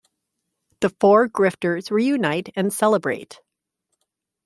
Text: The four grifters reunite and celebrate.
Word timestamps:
The 0.79 0.89
four 0.89 1.29
grifters 1.29 1.91
reunite 1.91 2.49
and 2.55 2.73
celebrate. 2.73 3.39